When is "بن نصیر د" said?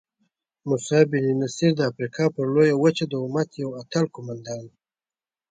1.09-1.81